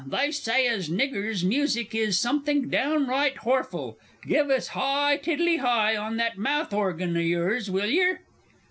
They 0.07 0.31
say 0.31 0.65
as 0.65 0.89
niggers' 0.89 1.43
music 1.43 1.93
is 1.93 2.17
somethink 2.19 2.71
downright 2.71 3.35
horful. 3.45 3.97
Give 4.25 4.49
us 4.49 4.69
"Hi 4.69 5.17
tiddly 5.17 5.57
hi" 5.57 5.95
on 5.95 6.17
that 6.17 6.39
mouth 6.39 6.73
orgin 6.73 7.15
o' 7.15 7.19
yours, 7.19 7.69
will 7.69 7.85
yer? 7.91 8.21